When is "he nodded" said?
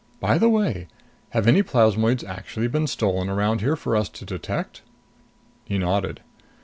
5.63-6.21